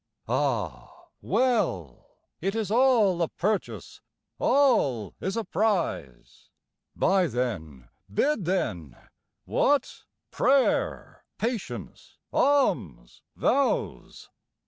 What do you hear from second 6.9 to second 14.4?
Buy then! bid then! What? Prayer, patience, alms, vows.